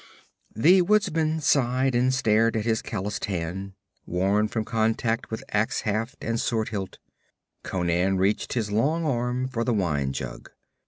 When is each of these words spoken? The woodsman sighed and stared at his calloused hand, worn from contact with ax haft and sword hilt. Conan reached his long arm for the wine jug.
The 0.55 0.81
woodsman 0.81 1.41
sighed 1.41 1.93
and 1.93 2.11
stared 2.11 2.57
at 2.57 2.65
his 2.65 2.81
calloused 2.81 3.25
hand, 3.25 3.73
worn 4.07 4.47
from 4.47 4.65
contact 4.65 5.29
with 5.29 5.43
ax 5.49 5.81
haft 5.81 6.15
and 6.23 6.39
sword 6.39 6.69
hilt. 6.69 6.97
Conan 7.61 8.17
reached 8.17 8.53
his 8.53 8.71
long 8.71 9.05
arm 9.05 9.47
for 9.47 9.63
the 9.63 9.75
wine 9.75 10.11
jug. 10.11 10.49